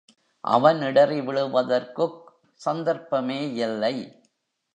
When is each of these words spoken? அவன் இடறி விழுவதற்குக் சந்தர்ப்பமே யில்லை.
அவன் 0.43 0.81
இடறி 0.81 1.21
விழுவதற்குக் 1.21 2.33
சந்தர்ப்பமே 2.53 3.53
யில்லை. 3.53 3.95